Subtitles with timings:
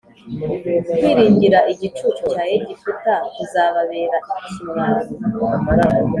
[0.91, 5.11] kwiringira igicucu cya Egiputa kuzababera ikimwaro